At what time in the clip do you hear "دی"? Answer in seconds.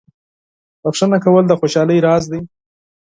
2.31-2.41